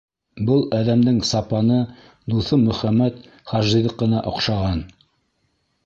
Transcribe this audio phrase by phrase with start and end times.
[0.45, 1.77] —Был әҙәмдең сапаны
[2.35, 4.85] дуҫым Мөхәммәт хажиҙыҡына оҡшаған.